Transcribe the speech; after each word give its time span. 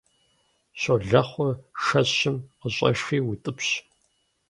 Щолэхъур 0.81 1.53
шэщым 1.83 2.35
къыщӀэши 2.59 3.17
утӀыпщ. 3.29 3.69